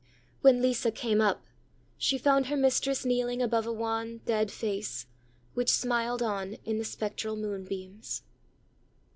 [0.41, 1.43] When Lisa came up,
[1.95, 5.05] she found her mistress kneeling above a wan dead face,
[5.53, 8.23] which smiled on in the spectral moonbeams.